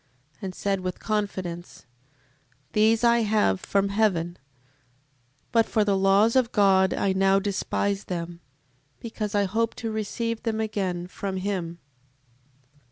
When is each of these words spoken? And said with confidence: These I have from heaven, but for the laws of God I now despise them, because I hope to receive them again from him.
And 0.41 0.55
said 0.55 0.79
with 0.79 0.99
confidence: 0.99 1.85
These 2.73 3.03
I 3.03 3.19
have 3.19 3.59
from 3.59 3.89
heaven, 3.89 4.39
but 5.51 5.67
for 5.67 5.83
the 5.83 5.95
laws 5.95 6.35
of 6.35 6.51
God 6.51 6.91
I 6.91 7.13
now 7.13 7.37
despise 7.37 8.05
them, 8.05 8.41
because 8.99 9.35
I 9.35 9.43
hope 9.43 9.75
to 9.75 9.91
receive 9.91 10.41
them 10.41 10.59
again 10.59 11.05
from 11.05 11.37
him. 11.37 11.77